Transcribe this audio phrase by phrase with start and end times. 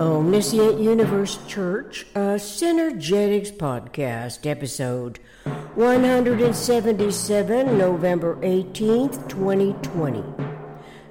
[0.00, 5.18] Omniscient Universe Church, a Synergetics podcast, episode
[5.74, 10.24] 177, November 18th, 2020.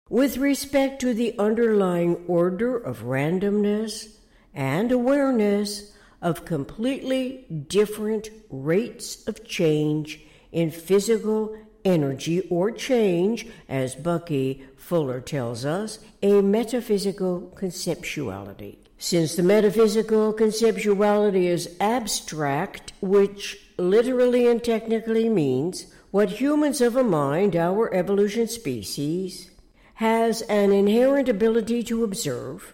[0.09, 4.17] with respect to the underlying order of randomness
[4.53, 10.19] and awareness of completely different rates of change
[10.51, 18.75] in physical energy or change, as Bucky Fuller tells us, a metaphysical conceptuality.
[18.97, 27.03] Since the metaphysical conceptuality is abstract, which literally and technically means what humans of a
[27.03, 29.51] mind, our evolution species,
[29.95, 32.73] has an inherent ability to observe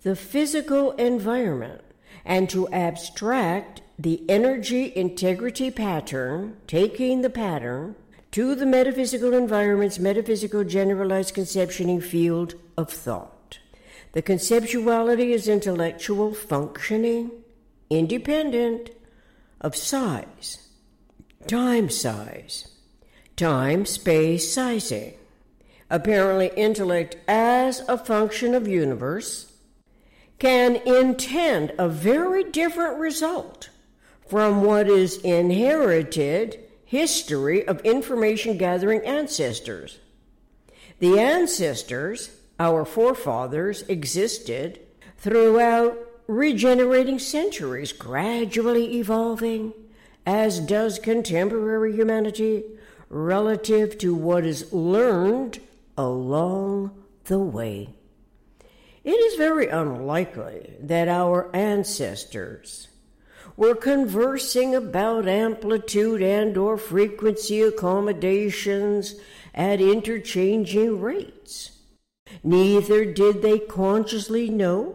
[0.00, 1.82] the physical environment
[2.24, 7.94] and to abstract the energy integrity pattern, taking the pattern
[8.30, 13.58] to the metaphysical environment's metaphysical generalized conceptioning field of thought.
[14.12, 17.30] The conceptuality is intellectual functioning,
[17.90, 18.88] independent
[19.60, 20.69] of size,
[21.46, 22.68] time size,
[23.36, 25.14] time space sizing.
[25.88, 29.52] Apparently, intellect as a function of universe
[30.38, 33.68] can intend a very different result
[34.26, 39.98] from what is inherited history of information gathering ancestors.
[41.00, 44.80] The ancestors, our forefathers, existed
[45.16, 49.72] throughout regenerating centuries, gradually evolving,
[50.30, 52.62] as does contemporary humanity
[53.08, 55.58] relative to what is learned
[55.98, 56.88] along
[57.24, 57.92] the way.
[59.02, 62.86] It is very unlikely that our ancestors
[63.56, 69.16] were conversing about amplitude and or frequency accommodations
[69.52, 71.72] at interchanging rates.
[72.44, 74.94] Neither did they consciously know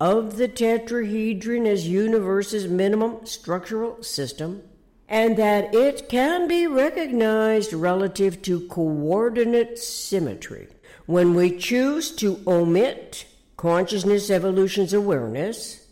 [0.00, 4.64] of the tetrahedron as universe's minimum structural system
[5.12, 10.66] and that it can be recognized relative to coordinate symmetry.
[11.04, 13.26] When we choose to omit
[13.58, 15.86] consciousness evolution's awareness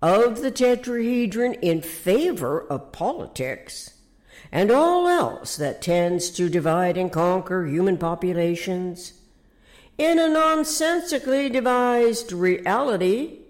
[0.00, 3.92] of the tetrahedron in favor of politics
[4.50, 9.12] and all else that tends to divide and conquer human populations,
[9.98, 13.40] in a nonsensically devised reality,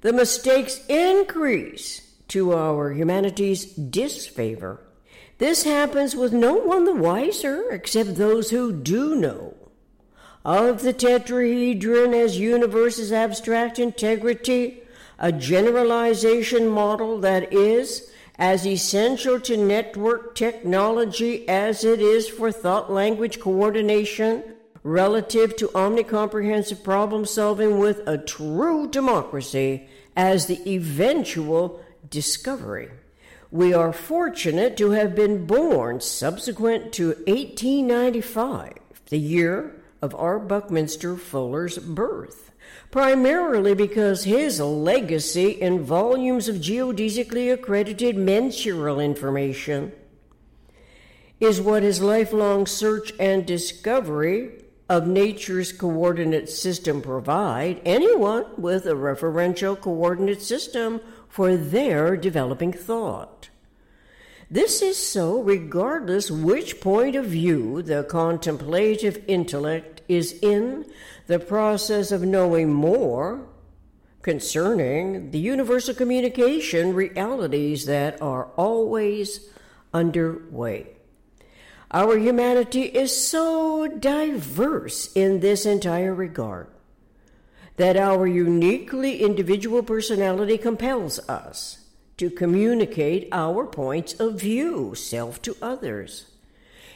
[0.00, 4.80] the mistakes increase to our humanity's disfavor.
[5.36, 9.54] This happens with no one the wiser except those who do know
[10.42, 14.82] of the tetrahedron as universe's abstract integrity,
[15.18, 22.90] a generalization model that is as essential to network technology as it is for thought
[22.90, 24.42] language coordination
[24.82, 32.90] relative to omnicomprehensive problem solving with a true democracy as the eventual discovery.
[33.50, 40.38] We are fortunate to have been born subsequent to 1895, the year of R.
[40.38, 42.52] Buckminster Fuller's birth,
[42.90, 49.92] primarily because his legacy in volumes of geodesically accredited mensural information
[51.38, 58.90] is what his lifelong search and discovery of nature's coordinate system provide anyone with a
[58.90, 61.00] referential coordinate system
[61.32, 63.48] for their developing thought.
[64.50, 70.84] This is so regardless which point of view the contemplative intellect is in
[71.28, 73.48] the process of knowing more
[74.20, 79.48] concerning the universal communication realities that are always
[79.94, 80.86] underway.
[81.92, 86.66] Our humanity is so diverse in this entire regard
[87.76, 91.78] that our uniquely individual personality compels us
[92.18, 96.26] to communicate our points of view, self to others,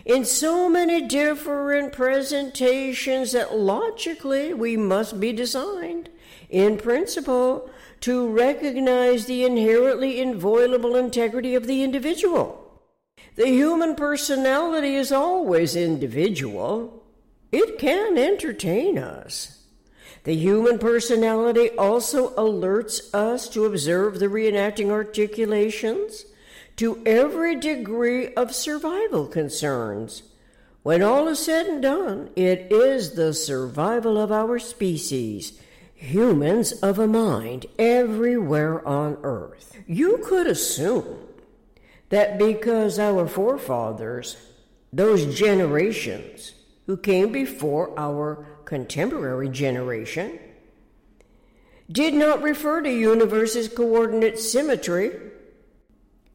[0.04, 6.08] in so many different presentations that logically we must be designed,
[6.48, 7.68] in principle,
[8.00, 12.62] to recognize the inherently inviolable integrity of the individual.
[13.34, 17.02] The human personality is always individual.
[17.50, 19.65] It can entertain us.
[20.26, 26.24] The human personality also alerts us to observe the reenacting articulations
[26.78, 30.24] to every degree of survival concerns,
[30.82, 35.60] When all is said and done, it is the survival of our species,
[35.94, 39.78] humans of a mind everywhere on earth.
[39.86, 41.18] You could assume
[42.08, 44.36] that because our forefathers,
[44.92, 46.52] those generations
[46.86, 50.38] who came before our contemporary generation,
[51.90, 55.12] did not refer to universe's coordinate symmetry,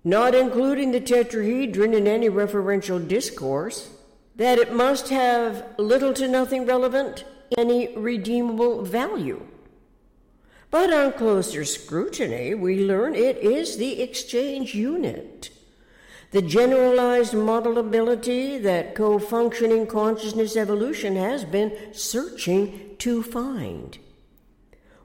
[0.04, 3.92] not including the tetrahedron in any referential discourse,
[4.36, 7.24] that it must have little to nothing relevant,
[7.56, 9.46] any redeemable value.
[10.72, 15.51] But on closer scrutiny, we learn it is the exchange unit,
[16.32, 23.98] the generalized modelability that co functioning consciousness evolution has been searching to find.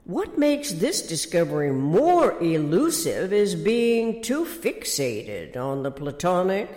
[0.05, 6.71] What makes this discovery more elusive is being too fixated on the Platonic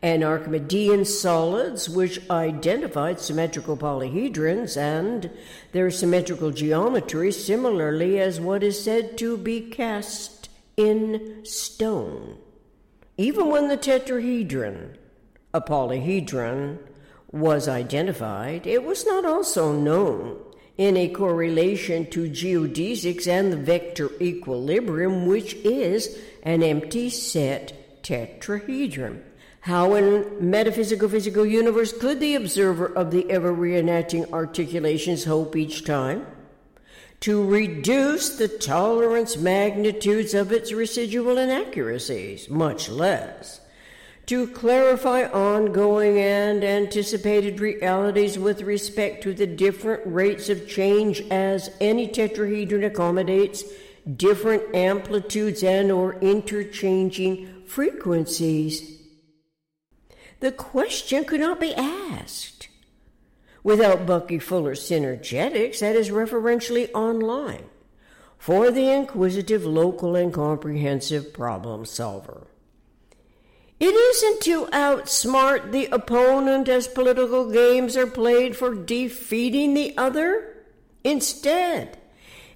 [0.00, 5.30] and Archimedean solids, which identified symmetrical polyhedrons and
[5.72, 10.48] their symmetrical geometry similarly as what is said to be cast
[10.78, 12.38] in stone.
[13.20, 14.96] Even when the tetrahedron,
[15.52, 16.78] a polyhedron,
[17.30, 20.38] was identified, it was not also known
[20.78, 29.20] in a correlation to geodesics and the vector equilibrium, which is an empty set tetrahedron.
[29.60, 35.84] How in metaphysical physical universe could the observer of the ever reenacting articulations hope each
[35.84, 36.24] time?
[37.20, 43.60] To reduce the tolerance magnitudes of its residual inaccuracies, much less
[44.30, 51.68] to clarify ongoing and anticipated realities with respect to the different rates of change as
[51.80, 53.64] any tetrahedron accommodates
[54.16, 59.00] different amplitudes and or interchanging frequencies.
[60.38, 62.68] The question could not be asked
[63.62, 67.64] without bucky fuller's synergetics that is referentially online.
[68.38, 72.46] For the inquisitive local and comprehensive problem solver.
[73.78, 80.64] It isn't to outsmart the opponent as political games are played for defeating the other.
[81.02, 81.98] Instead,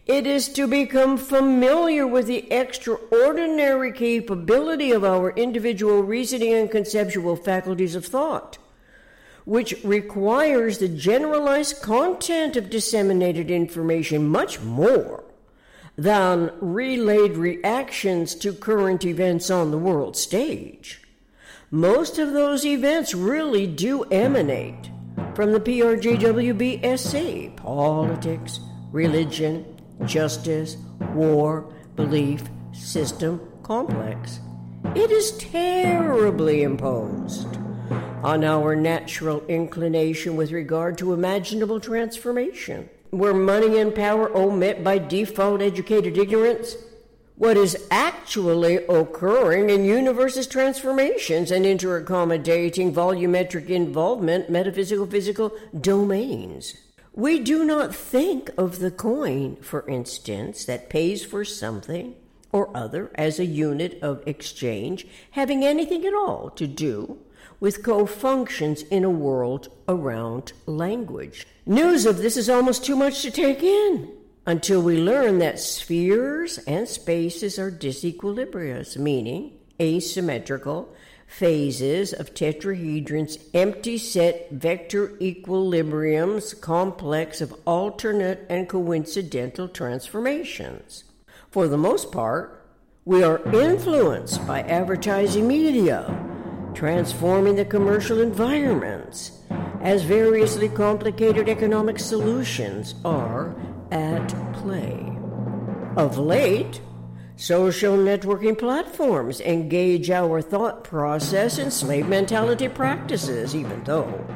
[0.06, 7.36] it is to become familiar with the extraordinary capability of our individual reasoning and conceptual
[7.36, 8.58] faculties of thought,
[9.44, 15.24] which requires the generalized content of disseminated information much more
[15.96, 21.04] than relayed reactions to current events on the world stage
[21.74, 24.90] most of those events really do emanate
[25.34, 28.60] from the PRJWBSC politics,
[28.92, 29.64] religion,
[30.04, 30.76] justice,
[31.14, 34.38] war, belief, system, complex.
[34.94, 37.58] It is terribly imposed
[38.24, 44.96] on our natural inclination with regard to imaginable transformation, where money and power omit by
[44.98, 46.76] default educated ignorance
[47.36, 56.74] what is actually occurring in universe's transformations and interaccommodating volumetric involvement metaphysical physical domains.
[57.12, 62.14] We do not think of the coin, for instance, that pays for something
[62.52, 67.18] or other as a unit of exchange having anything at all to do
[67.60, 71.46] with co functions in a world around language.
[71.66, 74.10] News of this is almost too much to take in
[74.46, 80.94] until we learn that spheres and spaces are disequilibrious, meaning asymmetrical
[81.26, 91.04] phases of tetrahedrons, empty set vector equilibriums, complex of alternate and coincidental transformations.
[91.50, 92.60] For the most part,
[93.04, 96.06] we are influenced by advertising media,
[96.74, 99.32] transforming the commercial environments,
[99.80, 103.54] as variously complicated economic solutions are
[103.90, 105.16] at play.
[105.96, 106.80] Of late,
[107.36, 114.26] social networking platforms engage our thought process in slave mentality practices, even though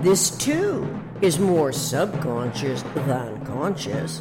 [0.00, 0.88] this too
[1.20, 4.20] is more subconscious than conscious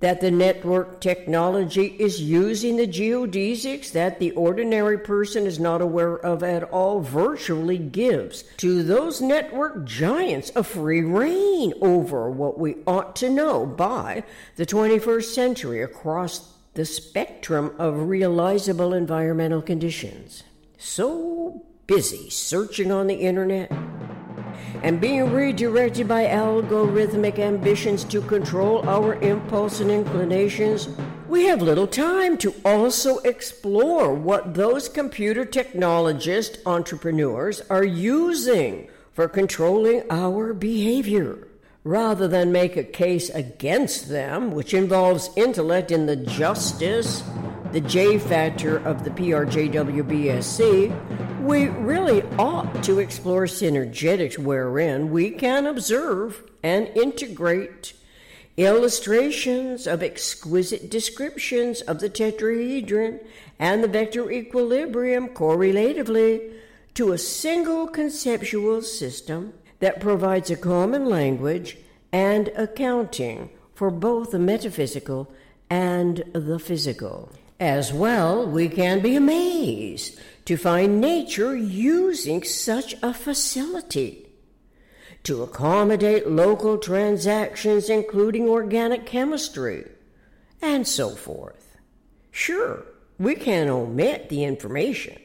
[0.00, 6.16] that the network technology is using the geodesics that the ordinary person is not aware
[6.16, 12.76] of at all virtually gives to those network giants a free rein over what we
[12.86, 14.22] ought to know by
[14.56, 20.44] the 21st century across the spectrum of realizable environmental conditions.
[20.78, 23.70] So busy searching on the internet
[24.82, 30.88] and being redirected by algorithmic ambitions to control our impulse and inclinations,
[31.28, 39.28] we have little time to also explore what those computer technologist entrepreneurs are using for
[39.28, 41.46] controlling our behavior
[41.84, 47.22] rather than make a case against them, which involves intellect in the justice,
[47.72, 50.90] the J factor of the PRJWBSC,
[51.40, 57.92] we really ought to explore synergetics wherein we can observe and integrate
[58.56, 63.20] illustrations of exquisite descriptions of the tetrahedron
[63.58, 66.52] and the vector equilibrium correlatively
[66.94, 71.78] to a single conceptual system that provides a common language
[72.10, 75.32] and accounting for both the metaphysical
[75.70, 77.30] and the physical.
[77.60, 84.26] As well, we can be amazed to find nature using such a facility
[85.24, 89.84] to accommodate local transactions, including organic chemistry,
[90.62, 91.76] and so forth.
[92.30, 92.86] Sure,
[93.18, 95.20] we can omit the information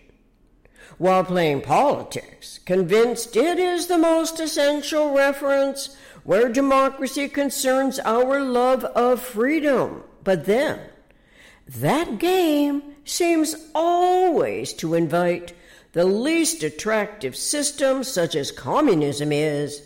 [0.98, 8.84] while playing politics, convinced it is the most essential reference where democracy concerns our love
[8.86, 10.04] of freedom.
[10.24, 10.80] But then,
[11.68, 15.54] that game seems always to invite
[15.94, 19.82] the least attractive system, such as communism is,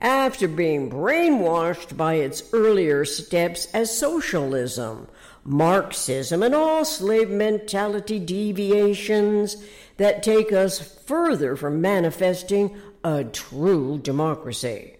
[0.00, 5.08] after being brainwashed by its earlier steps as socialism,
[5.44, 9.56] Marxism, and all slave mentality deviations
[9.96, 14.96] that take us further from manifesting a true democracy.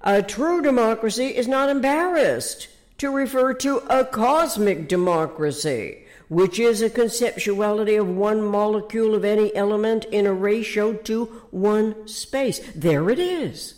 [0.00, 6.90] A true democracy is not embarrassed to refer to a cosmic democracy, which is a
[6.90, 12.60] conceptuality of one molecule of any element in a ratio to one space.
[12.74, 13.74] There it is.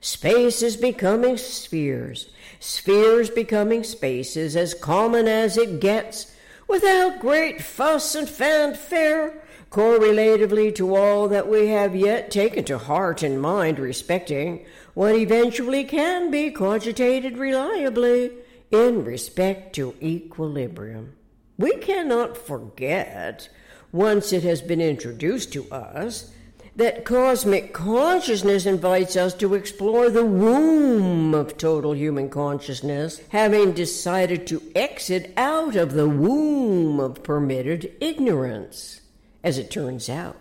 [0.00, 6.34] Space is becoming spheres, spheres becoming spaces as common as it gets,
[6.68, 13.22] without great fuss and fanfare, correlatively to all that we have yet taken to heart
[13.22, 18.30] and mind respecting what eventually can be cogitated reliably
[18.70, 21.14] in respect to equilibrium.
[21.56, 23.48] We cannot forget,
[23.92, 26.32] once it has been introduced to us,
[26.76, 34.46] that cosmic consciousness invites us to explore the womb of total human consciousness, having decided
[34.46, 39.00] to exit out of the womb of permitted ignorance.
[39.42, 40.36] As it turns out,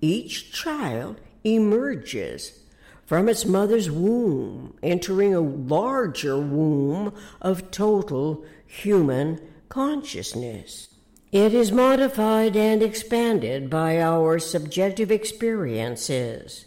[0.00, 2.60] each child emerges
[3.06, 10.88] from its mother's womb, entering a larger womb of total human consciousness.
[11.32, 16.66] It is modified and expanded by our subjective experiences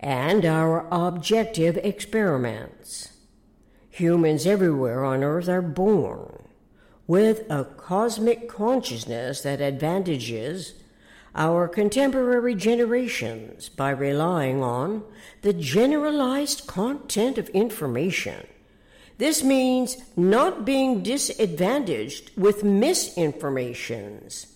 [0.00, 3.10] and our objective experiments.
[3.90, 6.48] Humans everywhere on earth are born
[7.06, 10.81] with a cosmic consciousness that advantages
[11.34, 15.02] our contemporary generations by relying on
[15.42, 18.46] the generalized content of information
[19.22, 24.46] this means not being disadvantaged with misinformations,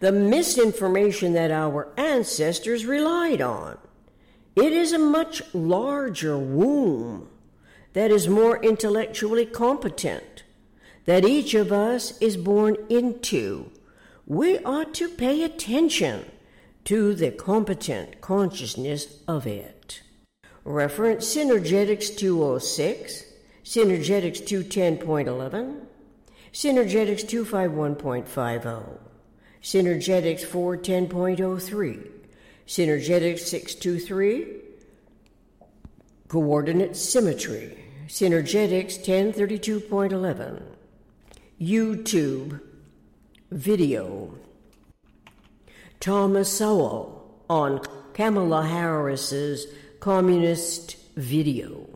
[0.00, 3.78] the misinformation that our ancestors relied on.
[4.56, 7.30] It is a much larger womb
[7.94, 10.42] that is more intellectually competent,
[11.06, 13.70] that each of us is born into.
[14.26, 16.24] We ought to pay attention
[16.84, 20.02] to the competent consciousness of it.
[20.64, 23.24] Reference Synergetics 206
[23.64, 25.86] Synergetics 210.11,
[26.52, 28.98] Synergetics 251.50,
[29.62, 32.10] Synergetics 410.03,
[32.66, 34.46] Synergetics 623,
[36.28, 40.62] Coordinate Symmetry, Synergetics 1032.11,
[41.58, 42.60] YouTube
[43.50, 44.34] Video,
[46.00, 47.80] Thomas Sowell on
[48.14, 49.66] Kamala Harris's
[50.00, 51.88] Communist Video.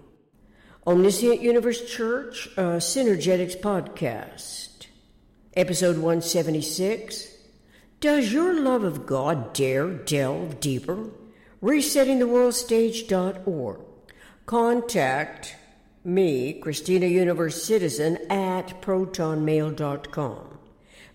[0.87, 4.87] Omniscient Universe Church uh, Synergetics Podcast,
[5.55, 7.35] Episode 176.
[8.01, 11.11] Does your love of God dare delve deeper?
[11.63, 13.81] ResettingTheWorldStage.org.
[14.47, 15.57] Contact
[16.05, 20.58] me, Christina Universe Citizen, at protonmail.com.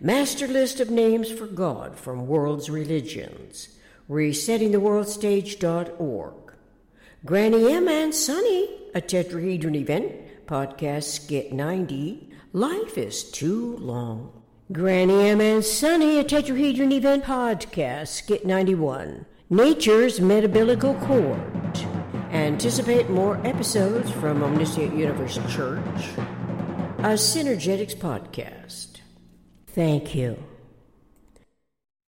[0.05, 3.69] Master list of names for God from world's religions.
[4.09, 6.33] ResettingTheWorldStage.org.
[7.25, 10.11] Granny M and Suny, a tetrahedron event,
[10.45, 12.29] podcast skit 90.
[12.51, 14.43] Life is too long.
[14.73, 19.25] Granny M and Suny, a tetrahedron event, podcast skit 91.
[19.49, 21.39] Nature's Metabolical Cord.
[22.33, 26.09] Anticipate more episodes from Omniscient Universe Church,
[26.97, 28.92] a Synergetics podcast.
[29.73, 30.37] Thank you.